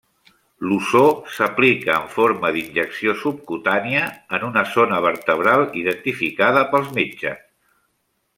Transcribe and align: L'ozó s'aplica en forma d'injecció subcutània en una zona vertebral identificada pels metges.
L'ozó 0.67 1.01
s'aplica 1.33 1.93
en 1.97 2.07
forma 2.13 2.51
d'injecció 2.55 3.15
subcutània 3.25 4.01
en 4.39 4.47
una 4.51 4.65
zona 4.73 4.99
vertebral 5.09 5.67
identificada 5.83 6.65
pels 6.73 6.91
metges. 7.01 7.47